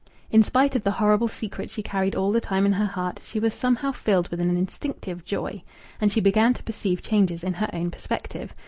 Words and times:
In 0.31 0.41
spite 0.41 0.75
of 0.75 0.83
the 0.83 0.93
horrible 0.97 1.27
secret 1.27 1.69
she 1.69 1.83
carried 1.83 2.15
all 2.15 2.31
the 2.31 2.41
time 2.41 2.65
in 2.65 2.73
her 2.73 2.87
heart, 2.87 3.19
she 3.23 3.39
was 3.39 3.53
somehow 3.53 3.91
filled 3.91 4.29
with 4.29 4.39
an 4.39 4.57
instinctive 4.57 5.23
joy. 5.23 5.61
And 5.99 6.11
she 6.11 6.19
began 6.19 6.55
to 6.55 6.63
perceive 6.63 7.03
changes 7.03 7.43
in 7.43 7.53
her 7.53 7.69
own 7.71 7.91
perspective. 7.91 8.55